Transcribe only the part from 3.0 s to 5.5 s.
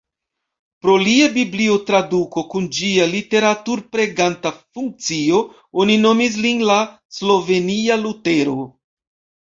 literatur-preganta funkcio